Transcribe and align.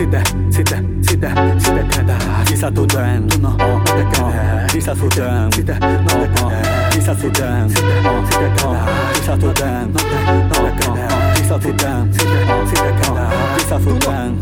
si 0.00 0.06
te, 0.06 0.22
si 0.50 0.64
te, 0.64 0.76
si 1.02 1.16
te, 1.18 1.28
si 1.58 1.70
te 1.72 1.86
quedas, 1.88 2.48
quizás 2.48 2.72
tú 2.72 2.86
den, 2.86 3.28
tú 3.28 3.38
no, 3.38 3.50
no. 3.50 3.84
Te 3.84 4.08
quedes, 4.08 4.72
quizás 4.72 4.96
tú 4.96 5.08
den, 5.10 5.52
si 5.52 5.62
te, 5.62 5.74
no. 5.74 6.06
Te 6.06 6.30
quedes, 6.30 6.94
quizás 6.94 7.18
tú 7.18 7.30
den, 7.30 7.68
si 7.68 7.74
te, 7.74 7.82
si 7.82 8.38
te 8.38 8.48
quedas, 8.56 8.88
quizás 9.12 9.38
tú 9.38 9.52
den, 9.52 9.92
no 9.92 10.00
te, 10.00 10.18
no 10.48 10.64
te 10.64 10.72
quedes, 10.80 11.12
quizás 11.34 11.60
tú 11.60 11.68
den, 11.68 12.14
si 12.14 12.18
te, 12.18 12.66
si 12.66 12.74
te 12.76 12.92
quedas, 13.02 13.34
quizás 13.58 13.82
tú 13.82 13.98
den, 13.98 14.40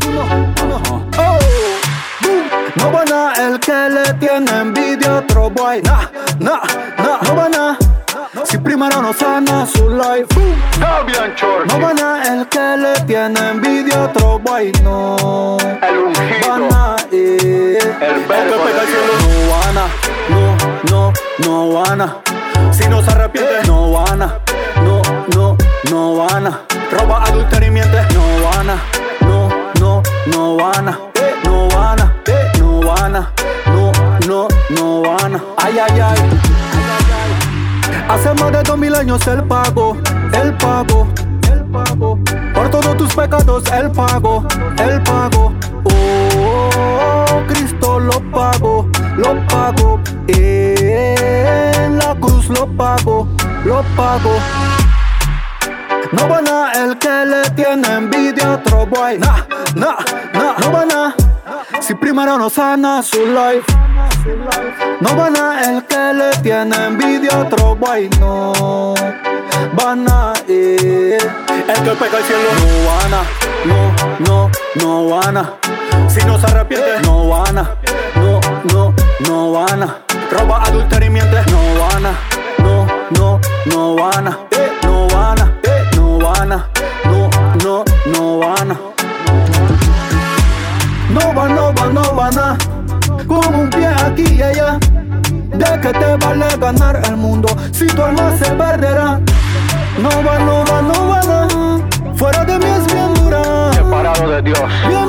Oh, 1.17 1.37
no 2.75 2.91
van 2.91 3.11
a 3.11 3.33
el 3.45 3.59
que 3.59 3.89
le 3.89 4.13
tiene 4.13 4.61
envidia 4.61 5.15
a 5.15 5.19
otro 5.19 5.49
boy. 5.49 5.81
Nah, 5.81 6.07
nah, 6.39 6.61
nah, 6.97 7.19
no 7.21 7.35
van 7.35 7.55
a. 7.55 7.88
Si 8.49 8.57
primero 8.57 9.01
no 9.01 9.13
sana 9.13 9.65
su 9.65 9.89
life. 9.89 10.27
Chorchi, 11.35 11.45
No 11.67 11.79
van 11.79 11.99
a 11.99 12.23
el 12.33 12.47
que 12.47 12.77
le 12.77 12.93
tiene 13.05 13.39
envidia 13.51 14.03
otro 14.05 14.39
boy. 14.39 14.71
No. 14.83 15.57
el 15.81 15.97
ungido, 15.99 16.49
Van 16.49 16.63
a 16.73 16.95
ir. 17.11 17.77
el 18.01 18.25
verbo. 18.27 18.55
No 18.55 19.49
van 19.51 19.77
a, 19.77 19.87
no, 20.29 20.57
no, 20.89 21.13
no 21.45 21.73
van 21.73 22.01
a. 22.01 22.17
Si 22.71 22.87
no 22.87 23.01
se 23.03 23.11
arrepiente, 23.11 23.67
no 23.67 23.91
van 23.91 24.21
a. 24.23 24.39
No, 24.83 25.01
no, 25.35 25.57
no 25.91 26.15
van 26.15 26.47
a. 26.47 26.61
Roba, 26.91 27.23
adulterio 27.25 27.67
y 27.67 27.71
miente, 27.71 28.01
no 28.15 28.49
van 28.49 28.69
a. 28.71 28.77
No, 29.21 29.49
no, 29.79 30.03
no 30.25 30.55
van 30.55 30.89
a. 30.89 30.99
No 31.43 31.67
van 31.69 31.99
a, 31.99 32.13
no 32.57 32.79
van 32.81 33.15
a. 33.15 33.31
No, 33.67 33.91
no, 34.27 34.47
no 34.69 35.01
van 35.01 35.35
a. 35.35 35.43
Ay, 35.57 35.77
ay, 35.77 35.99
ay. 35.99 36.38
Hace 38.09 38.33
más 38.33 38.51
de 38.51 38.63
dos 38.63 38.77
mil 38.77 38.95
años 38.95 39.25
el 39.27 39.43
pago, 39.43 39.95
el 40.33 40.57
pago, 40.57 41.07
el 41.51 41.63
pago. 41.65 42.19
Por 42.55 42.69
todos 42.71 42.97
tus 42.97 43.15
pecados 43.15 43.63
el 43.71 43.91
pago, 43.91 44.43
el 44.79 45.01
pago. 45.03 45.53
Oh, 45.83 47.43
Cristo 47.47 47.99
lo 47.99 48.19
pago, 48.31 48.89
lo 49.15 49.45
pago. 49.45 50.01
En 50.27 51.99
la 51.99 52.15
cruz 52.19 52.49
lo 52.49 52.65
pago, 52.75 53.27
lo 53.63 53.83
pago. 53.95 54.31
No 56.11 56.27
van 56.27 56.47
a 56.47 56.71
el 56.83 56.97
que 56.97 57.25
le 57.27 57.47
tiene 57.51 57.87
envidia 57.87 58.47
a 58.47 58.55
otro 58.55 58.87
boy. 58.87 59.19
Nah, 59.19 59.45
nah, 59.75 59.97
nah, 60.33 60.57
no 60.59 60.71
van 60.71 60.91
a. 60.91 61.15
Si 61.79 61.93
primero 61.93 62.39
no 62.39 62.49
sana 62.49 63.03
su 63.03 63.19
life. 63.19 63.88
No 64.25 65.15
van 65.15 65.35
a 65.37 65.61
el 65.63 65.85
que 65.85 66.13
le 66.13 66.29
tiene 66.43 66.75
envidia 66.75 67.31
a 67.31 67.39
otro 67.39 67.75
boy, 67.75 68.09
no 68.19 68.93
van 69.73 70.05
a 70.09 70.33
ir. 70.45 71.17
El 71.67 71.83
que 71.83 71.91
pega 71.91 72.17
el 72.17 72.23
cielo 72.25 72.49
no 72.59 72.67
van 72.89 73.13
a, 73.13 73.23
no, 73.65 73.93
no, 74.19 74.51
no 74.75 75.09
van 75.15 75.37
a. 75.37 75.53
Si 76.09 76.19
no 76.25 76.37
se 76.37 76.47
arrepiente, 76.47 76.99
no 77.03 77.29
van 77.29 77.59
a, 77.59 77.75
no, 78.15 78.41
no, 78.73 78.93
no 79.25 79.51
van 79.53 79.83
a. 79.83 80.01
Roba, 80.31 80.63
adulterio 80.63 81.07
y 81.07 81.11
miente, 81.11 81.41
no 81.51 81.79
van 81.79 82.05
a, 82.05 82.11
no, 82.57 82.87
no, 83.11 83.39
no 83.67 83.95
van 83.95 84.27
a, 84.27 84.39
no 84.83 85.07
van 85.07 85.39
a, 85.39 85.51
no 85.95 86.17
van 86.19 86.51
a, 86.51 86.67
no, 87.05 87.29
no, 87.63 87.85
no 88.05 88.39
van 88.39 88.71
a. 88.71 88.79
No 91.09 91.33
van, 91.33 91.55
no 91.55 91.73
van, 91.73 91.93
no 91.93 92.13
van 92.13 92.78
Con 93.29 93.55
un 93.55 93.69
pie 93.69 93.87
aquí 93.87 94.23
y 94.23 94.41
allá. 94.41 94.77
De 95.61 95.79
que 95.81 95.93
te 95.93 96.15
vale 96.17 96.47
ganar 96.57 97.01
el 97.05 97.17
mundo 97.17 97.49
Si 97.71 97.85
tu 97.87 98.01
alma 98.01 98.31
se 98.37 98.45
perderá 98.51 99.19
No 99.97 100.09
van, 100.23 100.45
no 100.45 100.63
van, 100.63 100.87
no 100.87 101.07
van 101.07 101.31
a 101.31 101.49
Fuera 102.19 102.43
de 102.43 102.59
mí 102.59 102.65
es 102.65 102.85
bien 102.93 103.13
dura. 103.13 103.71
Separado 103.71 104.29
de 104.29 104.41
Dios. 104.41 104.59
Bien, 104.89 105.08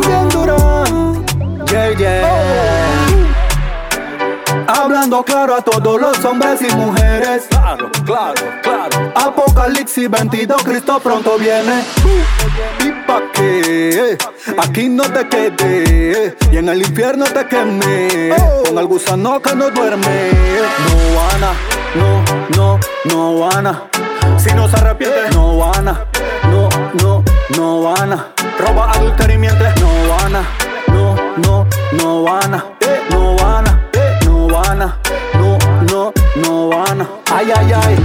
Hablando 5.01 5.25
claro 5.25 5.57
a 5.57 5.63
todos 5.63 5.99
los 5.99 6.23
hombres 6.27 6.61
y 6.61 6.77
mujeres 6.77 7.47
Claro, 7.49 7.91
claro, 8.05 8.43
claro. 8.63 9.13
Apocalipsis 9.15 10.11
22, 10.11 10.63
Cristo 10.63 11.01
pronto 11.01 11.39
viene. 11.39 11.83
¿Y 12.85 13.07
pa' 13.07 13.23
qué? 13.33 14.19
Aquí 14.59 14.91
no 14.91 15.05
te 15.05 15.27
quedé 15.27 16.37
y 16.53 16.57
en 16.59 16.69
el 16.69 16.83
infierno 16.83 17.25
te 17.25 17.47
quemé. 17.47 18.35
Con 18.67 18.77
el 18.77 18.87
gusano 18.87 19.41
que 19.41 19.55
no 19.55 19.71
duerme. 19.71 20.33
No 20.85 21.17
van 21.17 21.45
a, 21.45 21.53
no, 21.95 22.23
no, 22.55 22.81
no 23.05 23.39
van 23.39 23.67
a. 23.69 23.83
Si 24.37 24.53
no 24.53 24.69
se 24.69 24.77
arrepiente, 24.77 25.31
no 25.33 25.57
van 25.57 25.89
a. 25.89 26.05
No, 26.51 26.69
no, 27.03 27.25
no 27.57 27.83
van 27.85 28.13
a. 28.13 28.35
Roba, 28.59 28.91
adulterio 28.93 29.37
y 29.37 29.39
miente, 29.39 29.65
no 29.81 30.15
van 30.15 30.37
a. 30.37 30.43
No, 30.89 31.15
no, 31.39 31.67
no 31.93 32.23
van 32.23 32.55
a. 32.55 32.65
No 33.11 33.37
van 33.37 33.80
no. 34.75 35.59
No, 35.91 36.13
no, 36.37 36.69
van. 36.69 37.09
Ay, 37.33 37.51
ay, 37.57 37.73
ay. 37.73 37.97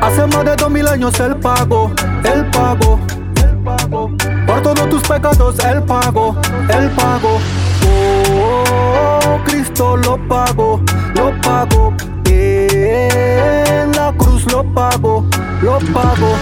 Hace 0.00 0.26
más 0.26 0.44
de 0.44 0.56
dos 0.56 0.70
mil 0.70 0.86
años 0.86 1.18
el 1.20 1.36
pago, 1.36 1.90
el 2.24 2.46
pago, 2.50 2.98
el 3.42 3.56
pago. 3.58 4.10
Por 4.46 4.62
todos 4.62 4.88
tus 4.88 5.02
pecados 5.02 5.58
el 5.60 5.82
pago, 5.82 6.36
el 6.68 6.90
pago. 6.90 7.38
Oh, 7.86 9.38
Cristo 9.44 9.96
lo 9.96 10.16
pago, 10.28 10.80
lo 11.14 11.40
pago. 11.40 11.94
En 12.28 13.92
la 13.92 14.12
cruz 14.16 14.50
lo 14.52 14.64
pago, 14.72 15.24
lo 15.62 15.78
pago. 15.92 16.36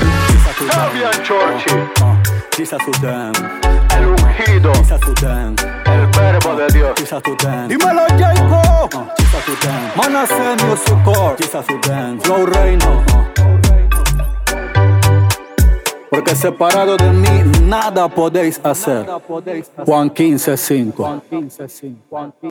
Fabian 0.68 1.22
Chorchi, 1.22 1.74
Quizás 2.50 2.78
den, 4.72 5.56
el 5.84 6.06
verbo 6.06 6.54
de 6.56 6.66
Dios. 6.72 6.94
Dímelo, 7.68 8.06
Jacob. 8.18 8.90
Den, 9.62 9.92
Manase 9.96 10.56
Music. 10.64 10.96
Flow 12.22 12.46
Reino. 12.46 13.04
Porque 16.08 16.34
separado 16.36 16.96
de 16.96 17.10
mí 17.10 17.42
nada 17.62 18.08
podéis 18.08 18.60
hacer. 18.64 19.06
Juan 19.84 20.10
15, 20.10 20.56
5. 20.56 21.22